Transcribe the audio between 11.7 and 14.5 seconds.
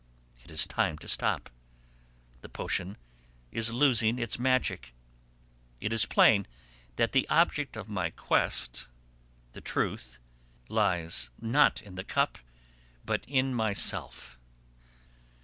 in the cup but in myself.